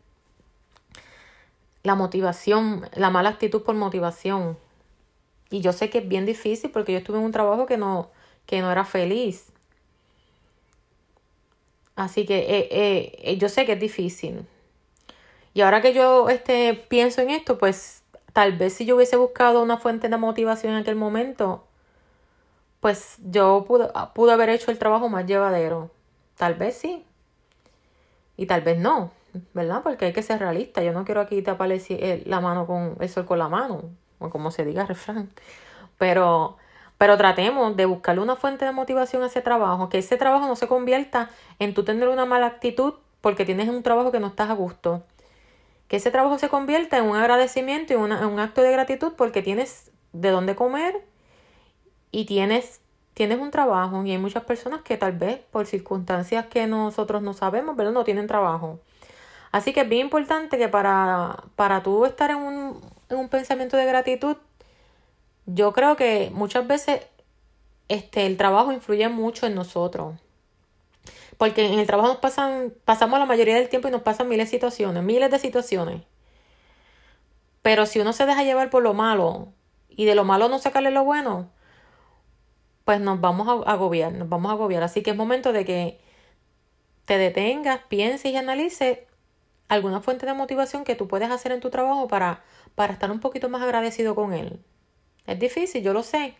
la 1.81 1.95
motivación, 1.95 2.87
la 2.93 3.09
mala 3.09 3.29
actitud 3.29 3.63
por 3.63 3.73
motivación. 3.73 4.59
Y 5.49 5.61
yo 5.61 5.73
sé 5.73 5.89
que 5.89 5.97
es 5.97 6.07
bien 6.07 6.27
difícil 6.27 6.69
porque 6.69 6.91
yo 6.91 6.99
estuve 6.99 7.17
en 7.17 7.23
un 7.23 7.31
trabajo 7.31 7.65
que 7.65 7.77
no, 7.77 8.11
que 8.45 8.61
no 8.61 8.71
era 8.71 8.85
feliz. 8.85 9.47
Así 11.95 12.27
que 12.27 12.37
eh, 12.37 13.17
eh, 13.23 13.37
yo 13.39 13.49
sé 13.49 13.65
que 13.65 13.71
es 13.71 13.79
difícil. 13.79 14.45
Y 15.55 15.61
ahora 15.61 15.81
que 15.81 15.95
yo 15.95 16.29
este, 16.29 16.75
pienso 16.75 17.21
en 17.21 17.31
esto, 17.31 17.57
pues 17.57 18.03
tal 18.33 18.55
vez 18.55 18.73
si 18.73 18.85
yo 18.85 18.97
hubiese 18.97 19.17
buscado 19.17 19.63
una 19.63 19.77
fuente 19.77 20.09
de 20.09 20.17
motivación 20.17 20.73
en 20.73 20.79
aquel 20.81 20.95
momento, 20.95 21.66
pues 22.79 23.17
yo 23.23 23.65
pude, 23.67 23.89
pude 24.13 24.33
haber 24.33 24.49
hecho 24.49 24.71
el 24.71 24.79
trabajo 24.79 25.09
más 25.09 25.25
llevadero. 25.25 25.91
Tal 26.35 26.53
vez 26.53 26.77
sí. 26.77 27.05
Y 28.37 28.45
tal 28.45 28.61
vez 28.61 28.77
no, 28.77 29.11
¿verdad? 29.53 29.81
Porque 29.83 30.05
hay 30.05 30.13
que 30.13 30.21
ser 30.21 30.39
realista. 30.39 30.83
Yo 30.83 30.93
no 30.93 31.03
quiero 31.03 31.21
aquí 31.21 31.41
taparle 31.41 31.81
la 32.25 32.39
mano 32.39 32.67
con 32.67 32.97
el 32.99 33.25
con 33.25 33.39
la 33.39 33.49
mano, 33.49 33.83
o 34.19 34.29
como 34.29 34.51
se 34.51 34.63
diga 34.63 34.85
refrán. 34.87 35.31
Pero, 35.97 36.57
pero 36.99 37.17
tratemos 37.17 37.75
de 37.75 37.85
buscarle 37.85 38.21
una 38.21 38.35
fuente 38.35 38.65
de 38.65 38.71
motivación 38.71 39.23
a 39.23 39.27
ese 39.27 39.41
trabajo, 39.41 39.89
que 39.89 39.97
ese 39.97 40.17
trabajo 40.17 40.47
no 40.47 40.55
se 40.55 40.67
convierta 40.67 41.29
en 41.59 41.73
tú 41.73 41.83
tener 41.83 42.07
una 42.09 42.25
mala 42.25 42.45
actitud 42.45 42.93
porque 43.21 43.45
tienes 43.45 43.69
un 43.69 43.81
trabajo 43.81 44.11
que 44.11 44.19
no 44.19 44.27
estás 44.27 44.51
a 44.51 44.53
gusto. 44.53 45.03
Que 45.87 45.97
ese 45.97 46.11
trabajo 46.11 46.37
se 46.37 46.49
convierta 46.49 46.97
en 46.97 47.05
un 47.05 47.15
agradecimiento 47.15 47.93
y 47.93 47.95
en 47.95 48.01
un 48.01 48.39
acto 48.39 48.61
de 48.61 48.71
gratitud 48.71 49.13
porque 49.17 49.41
tienes 49.41 49.91
de 50.13 50.29
dónde 50.29 50.55
comer 50.55 51.06
y 52.11 52.25
tienes, 52.25 52.81
tienes 53.13 53.39
un 53.39 53.51
trabajo 53.51 54.03
y 54.05 54.11
hay 54.11 54.17
muchas 54.17 54.43
personas 54.43 54.81
que 54.81 54.97
tal 54.97 55.13
vez 55.13 55.39
por 55.51 55.65
circunstancias 55.65 56.47
que 56.47 56.67
nosotros 56.67 57.21
no 57.21 57.33
sabemos, 57.33 57.75
pero 57.77 57.91
no 57.91 58.03
tienen 58.03 58.27
trabajo. 58.27 58.79
Así 59.51 59.73
que 59.73 59.81
es 59.81 59.89
bien 59.89 60.03
importante 60.03 60.57
que 60.57 60.67
para, 60.67 61.43
para 61.55 61.81
tú 61.83 62.05
estar 62.05 62.31
en 62.31 62.37
un, 62.37 62.81
en 63.09 63.17
un 63.17 63.29
pensamiento 63.29 63.77
de 63.77 63.85
gratitud, 63.85 64.37
yo 65.45 65.73
creo 65.73 65.95
que 65.95 66.29
muchas 66.33 66.67
veces 66.67 67.01
este, 67.87 68.25
el 68.25 68.37
trabajo 68.37 68.71
influye 68.71 69.07
mucho 69.09 69.45
en 69.47 69.55
nosotros. 69.55 70.15
Porque 71.37 71.65
en 71.65 71.79
el 71.79 71.87
trabajo 71.87 72.09
nos 72.09 72.17
pasan, 72.17 72.73
pasamos 72.83 73.19
la 73.19 73.25
mayoría 73.25 73.55
del 73.55 73.69
tiempo 73.69 73.87
y 73.87 73.91
nos 73.91 74.01
pasan 74.01 74.27
miles 74.27 74.47
de 74.47 74.51
situaciones, 74.51 75.03
miles 75.03 75.31
de 75.31 75.39
situaciones. 75.39 76.01
Pero 77.61 77.85
si 77.85 77.99
uno 77.99 78.13
se 78.13 78.25
deja 78.25 78.43
llevar 78.43 78.69
por 78.69 78.83
lo 78.83 78.93
malo 78.93 79.49
y 79.89 80.05
de 80.05 80.15
lo 80.15 80.23
malo 80.23 80.49
no 80.49 80.59
sacarle 80.59 80.91
lo 80.91 81.03
bueno, 81.03 81.49
pues 82.87 83.01
nos 83.01 83.19
vamos 83.19 83.49
a 83.49 83.69
agobiar, 83.69 84.13
nos 84.13 84.29
vamos 84.29 84.49
a 84.49 84.53
agobiar. 84.53 84.81
Así 84.81 85.03
que 85.03 85.09
es 85.09 85.17
momento 85.17 85.51
de 85.51 85.65
que 85.65 85.99
te 87.03 87.17
detengas, 87.17 87.81
pienses 87.89 88.31
y 88.31 88.37
analices 88.37 88.99
alguna 89.67 89.99
fuente 89.99 90.25
de 90.25 90.33
motivación 90.33 90.85
que 90.85 90.95
tú 90.95 91.05
puedes 91.05 91.29
hacer 91.29 91.51
en 91.51 91.59
tu 91.59 91.69
trabajo 91.69 92.07
para, 92.07 92.45
para 92.75 92.93
estar 92.93 93.11
un 93.11 93.19
poquito 93.19 93.49
más 93.49 93.61
agradecido 93.61 94.15
con 94.15 94.31
él. 94.31 94.61
Es 95.25 95.37
difícil, 95.37 95.83
yo 95.83 95.91
lo 95.91 96.01
sé, 96.01 96.35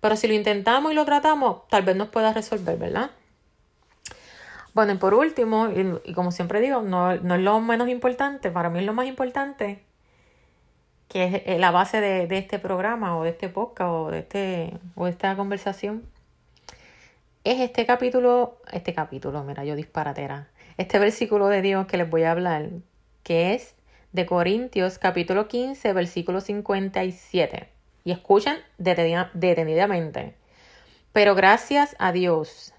pero 0.00 0.14
si 0.14 0.28
lo 0.28 0.34
intentamos 0.34 0.92
y 0.92 0.94
lo 0.94 1.04
tratamos, 1.04 1.66
tal 1.68 1.82
vez 1.82 1.96
nos 1.96 2.10
pueda 2.10 2.32
resolver, 2.32 2.78
¿verdad? 2.78 3.10
Bueno, 4.74 4.92
y 4.92 4.98
por 4.98 5.14
último, 5.14 5.68
y, 5.68 6.12
como 6.12 6.30
siempre 6.30 6.60
digo, 6.60 6.80
no, 6.80 7.16
no 7.16 7.34
es 7.34 7.40
lo 7.40 7.58
menos 7.58 7.88
importante, 7.88 8.52
para 8.52 8.70
mí 8.70 8.78
es 8.78 8.84
lo 8.84 8.94
más 8.94 9.08
importante, 9.08 9.84
que 11.08 11.24
es 11.24 11.42
eh, 11.46 11.58
la 11.58 11.70
base 11.70 12.00
de, 12.00 12.26
de, 12.26 12.38
este 12.38 12.58
programa 12.58 13.16
o 13.16 13.24
de 13.24 13.30
este 13.30 13.48
podcast 13.48 13.90
o 13.90 14.10
de, 14.10 14.18
este, 14.20 14.78
o 14.94 15.06
esta 15.06 15.34
conversación, 15.36 16.04
es 17.44 17.60
este 17.60 17.86
capítulo, 17.86 18.58
este 18.72 18.92
capítulo, 18.92 19.42
mira, 19.42 19.64
yo 19.64 19.74
disparatera, 19.74 20.48
este 20.76 20.98
versículo 20.98 21.48
de 21.48 21.62
Dios 21.62 21.86
que 21.86 21.96
les 21.96 22.08
voy 22.08 22.24
a 22.24 22.32
hablar, 22.32 22.68
que 23.22 23.54
es 23.54 23.74
de 24.12 24.26
Corintios 24.26 24.98
capítulo 24.98 25.48
15, 25.48 25.92
versículo 25.92 26.40
57. 26.40 27.68
Y 28.04 28.12
escuchen 28.12 28.56
detenidamente. 28.78 30.34
Pero 31.12 31.34
gracias 31.34 31.96
a 31.98 32.12
Dios 32.12 32.72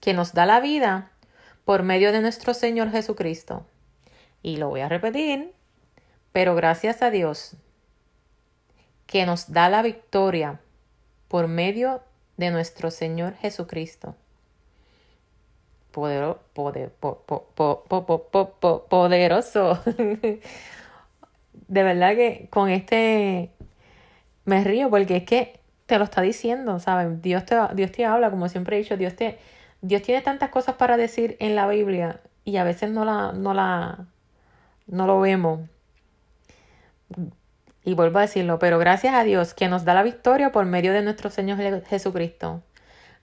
que 0.00 0.12
nos 0.14 0.32
da 0.32 0.46
la 0.46 0.60
vida 0.60 1.10
por 1.64 1.82
medio 1.82 2.12
de 2.12 2.20
nuestro 2.20 2.54
Señor 2.54 2.90
Jesucristo. 2.90 3.66
Y 4.42 4.58
lo 4.58 4.68
voy 4.68 4.80
a 4.80 4.88
repetir, 4.88 5.52
pero 6.32 6.54
gracias 6.54 7.02
a 7.02 7.10
Dios 7.10 7.56
que 9.06 9.26
nos 9.26 9.52
da 9.52 9.68
la 9.68 9.82
victoria 9.82 10.60
por 11.28 11.48
medio 11.48 12.02
de 12.36 12.50
nuestro 12.50 12.90
Señor 12.90 13.34
Jesucristo. 13.34 14.14
Poder, 15.92 16.36
poder, 16.52 16.92
poderoso. 18.88 19.80
De 21.68 21.82
verdad 21.82 22.14
que 22.14 22.48
con 22.50 22.68
este 22.68 23.50
me 24.44 24.62
río 24.62 24.90
porque 24.90 25.16
es 25.16 25.24
que 25.24 25.58
te 25.86 25.98
lo 25.98 26.04
está 26.04 26.20
diciendo, 26.20 26.78
¿sabes? 26.80 27.22
Dios 27.22 27.44
te, 27.46 27.56
Dios 27.74 27.92
te 27.92 28.04
habla, 28.04 28.30
como 28.30 28.48
siempre 28.48 28.76
he 28.76 28.80
dicho, 28.80 28.96
Dios 28.96 29.16
te, 29.16 29.38
Dios 29.80 30.02
tiene 30.02 30.20
tantas 30.22 30.50
cosas 30.50 30.76
para 30.76 30.96
decir 30.96 31.36
en 31.40 31.56
la 31.56 31.66
Biblia 31.68 32.20
y 32.44 32.56
a 32.56 32.64
veces 32.64 32.90
no 32.90 33.04
la, 33.04 33.32
no 33.32 33.54
la, 33.54 34.06
no 34.86 35.06
lo 35.06 35.20
vemos. 35.20 35.60
Y 37.86 37.94
vuelvo 37.94 38.18
a 38.18 38.22
decirlo, 38.22 38.58
pero 38.58 38.80
gracias 38.80 39.14
a 39.14 39.22
Dios 39.22 39.54
que 39.54 39.68
nos 39.68 39.84
da 39.84 39.94
la 39.94 40.02
victoria 40.02 40.50
por 40.50 40.66
medio 40.66 40.92
de 40.92 41.02
nuestro 41.02 41.30
Señor 41.30 41.84
Jesucristo. 41.84 42.60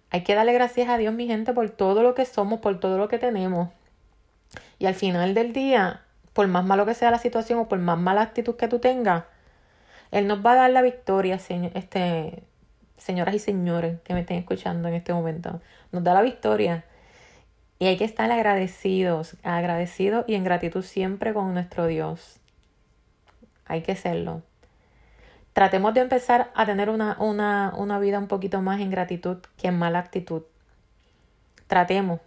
Hay 0.10 0.24
que 0.24 0.36
darle 0.36 0.53
gracias 0.53 0.88
a 0.88 0.98
Dios, 0.98 1.13
mi 1.13 1.27
gente, 1.27 1.51
por 1.51 1.70
todo 1.70 2.01
lo 2.01 2.15
que 2.15 2.24
somos, 2.24 2.62
por 2.62 2.79
todo 2.79 2.98
lo 2.98 3.10
que 3.10 3.20
tenemos. 3.20 3.67
Y 4.79 4.86
al 4.86 4.96
final 4.96 5.34
del 5.34 5.51
día, 5.51 6.03
por 6.32 6.48
más 6.48 6.63
malo 6.63 6.86
que 6.86 6.93
sea 6.93 7.12
la 7.12 7.17
situación 7.17 7.60
o 7.60 7.67
por 7.67 7.77
más 7.79 8.00
mala 8.00 8.22
actitud 8.22 8.55
que 8.55 8.70
tú 8.70 8.79
tengas, 8.79 9.25
Él 10.12 10.27
nos 10.27 10.46
va 10.46 10.53
a 10.53 10.55
dar 10.55 10.70
la 10.70 10.82
victoria, 10.82 11.39
señor, 11.39 11.74
este, 11.75 12.43
señoras 12.96 13.36
y 13.36 13.39
señores 13.39 14.00
que 14.05 14.13
me 14.13 14.22
estén 14.22 14.38
escuchando 14.38 14.88
en 14.88 14.93
este 14.93 15.13
momento, 15.13 15.60
nos 15.91 16.05
da 16.05 16.13
la 16.13 16.22
victoria. 16.22 16.86
Y 17.79 17.88
hay 17.88 17.98
que 17.98 18.05
estar 18.05 18.32
agradecidos, 18.32 19.36
agradecidos 19.43 20.24
y 20.25 20.36
en 20.36 20.46
gratitud 20.46 20.84
siempre 20.84 21.34
con 21.34 21.53
nuestro 21.53 21.86
Dios. 21.86 22.39
Hay 23.65 23.82
que 23.82 23.98
serlo. 23.98 24.41
Tratemos 25.53 25.93
de 25.93 26.01
empezar 26.01 26.51
a 26.55 26.65
tener 26.65 26.89
una, 26.89 27.15
una, 27.19 27.74
una 27.77 28.00
vida 28.00 28.17
un 28.17 28.27
poquito 28.27 28.62
más 28.62 28.81
en 28.81 28.89
gratitud 28.89 29.38
que 29.57 29.67
en 29.67 29.77
mala 29.77 30.00
actitud. 30.00 30.43
Tratemos 31.67 32.19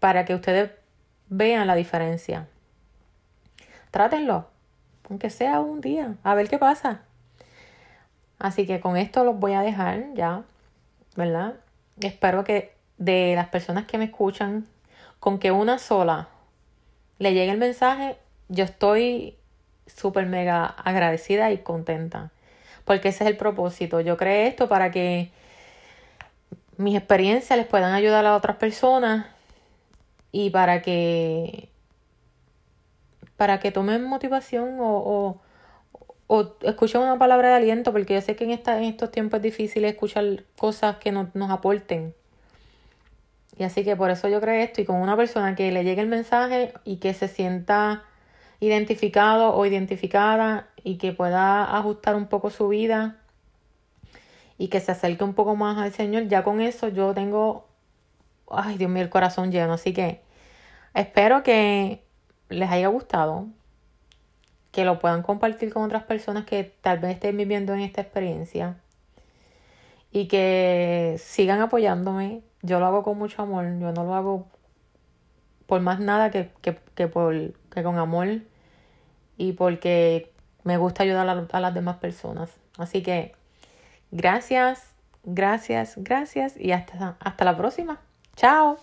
para 0.00 0.24
que 0.24 0.34
ustedes 0.34 0.70
vean 1.28 1.66
la 1.66 1.74
diferencia. 1.74 2.48
Trátenlo, 3.90 4.46
aunque 5.08 5.30
sea 5.30 5.60
un 5.60 5.80
día, 5.80 6.14
a 6.22 6.34
ver 6.34 6.48
qué 6.48 6.58
pasa. 6.58 7.02
Así 8.38 8.66
que 8.66 8.80
con 8.80 8.96
esto 8.96 9.24
los 9.24 9.38
voy 9.38 9.52
a 9.52 9.62
dejar 9.62 10.12
ya, 10.14 10.42
¿verdad? 11.16 11.54
Espero 12.00 12.44
que 12.44 12.74
de 12.98 13.34
las 13.34 13.48
personas 13.48 13.86
que 13.86 13.98
me 13.98 14.04
escuchan, 14.06 14.66
con 15.20 15.38
que 15.38 15.50
una 15.50 15.78
sola 15.78 16.28
le 17.18 17.32
llegue 17.32 17.50
el 17.50 17.58
mensaje, 17.58 18.18
yo 18.48 18.64
estoy 18.64 19.36
súper 19.86 20.26
mega 20.26 20.64
agradecida 20.66 21.50
y 21.52 21.58
contenta. 21.58 22.30
Porque 22.84 23.08
ese 23.08 23.24
es 23.24 23.30
el 23.30 23.36
propósito. 23.36 24.00
Yo 24.00 24.16
creé 24.16 24.46
esto 24.46 24.68
para 24.68 24.90
que 24.90 25.30
mis 26.76 26.96
experiencias 26.96 27.58
les 27.58 27.66
puedan 27.66 27.92
ayudar 27.94 28.26
a 28.26 28.36
otras 28.36 28.56
personas 28.56 29.26
y 30.32 30.50
para 30.50 30.82
que 30.82 31.68
para 33.36 33.60
que 33.60 33.70
tomen 33.70 34.02
motivación 34.04 34.76
o, 34.80 35.40
o 36.26 36.56
escuchen 36.62 37.00
una 37.02 37.18
palabra 37.18 37.50
de 37.50 37.54
aliento, 37.54 37.92
porque 37.92 38.14
yo 38.14 38.20
sé 38.20 38.34
que 38.36 38.44
en, 38.44 38.50
esta, 38.50 38.78
en 38.78 38.84
estos 38.84 39.10
tiempos 39.10 39.38
es 39.38 39.42
difícil 39.42 39.84
escuchar 39.84 40.44
cosas 40.56 40.96
que 40.96 41.12
nos, 41.12 41.34
nos 41.34 41.50
aporten. 41.50 42.14
Y 43.58 43.64
así 43.64 43.84
que 43.84 43.96
por 43.96 44.10
eso 44.10 44.28
yo 44.28 44.40
creo 44.40 44.62
esto 44.62 44.80
y 44.80 44.84
con 44.84 44.96
una 44.96 45.16
persona 45.16 45.54
que 45.54 45.70
le 45.72 45.84
llegue 45.84 46.02
el 46.02 46.08
mensaje 46.08 46.74
y 46.84 46.96
que 46.96 47.14
se 47.14 47.28
sienta 47.28 48.04
identificado 48.60 49.54
o 49.54 49.66
identificada 49.66 50.68
y 50.82 50.98
que 50.98 51.12
pueda 51.12 51.76
ajustar 51.76 52.14
un 52.16 52.26
poco 52.26 52.50
su 52.50 52.68
vida 52.68 53.18
y 54.58 54.68
que 54.68 54.80
se 54.80 54.92
acerque 54.92 55.24
un 55.24 55.34
poco 55.34 55.56
más 55.56 55.78
al 55.78 55.92
Señor, 55.92 56.28
ya 56.28 56.42
con 56.42 56.60
eso 56.60 56.88
yo 56.88 57.12
tengo, 57.14 57.66
ay 58.50 58.78
Dios 58.78 58.90
mío, 58.90 59.02
el 59.02 59.10
corazón 59.10 59.52
lleno. 59.52 59.74
Así 59.74 59.92
que 59.92 60.22
espero 60.94 61.42
que 61.42 62.04
les 62.48 62.70
haya 62.70 62.88
gustado 62.88 63.48
que 64.72 64.84
lo 64.84 64.98
puedan 64.98 65.22
compartir 65.22 65.72
con 65.72 65.84
otras 65.84 66.04
personas 66.04 66.44
que 66.44 66.64
tal 66.82 66.98
vez 66.98 67.12
estén 67.14 67.36
viviendo 67.36 67.72
en 67.74 67.80
esta 67.80 68.02
experiencia 68.02 68.76
y 70.12 70.28
que 70.28 71.16
sigan 71.18 71.60
apoyándome. 71.60 72.42
Yo 72.62 72.78
lo 72.78 72.86
hago 72.86 73.02
con 73.02 73.18
mucho 73.18 73.42
amor, 73.42 73.64
yo 73.78 73.92
no 73.92 74.04
lo 74.04 74.14
hago 74.14 74.46
por 75.66 75.80
más 75.80 76.00
nada 76.00 76.30
que, 76.30 76.50
que, 76.62 77.08
por, 77.08 77.34
que 77.70 77.82
con 77.82 77.98
amor 77.98 78.40
y 79.36 79.52
porque 79.52 80.32
me 80.64 80.76
gusta 80.76 81.02
ayudar 81.02 81.28
a, 81.28 81.46
a 81.50 81.60
las 81.60 81.74
demás 81.74 81.96
personas. 81.98 82.50
Así 82.78 83.02
que 83.02 83.34
gracias, 84.10 84.94
gracias, 85.24 85.94
gracias 85.96 86.56
y 86.56 86.72
hasta, 86.72 87.16
hasta 87.20 87.44
la 87.44 87.56
próxima. 87.56 88.00
Chao. 88.36 88.78